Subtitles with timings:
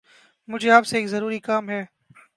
[0.49, 1.83] مجھے آپ سے ایک ضروری کام ہے